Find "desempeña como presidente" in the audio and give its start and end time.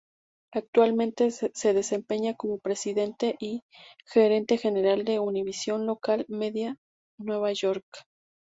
1.75-3.35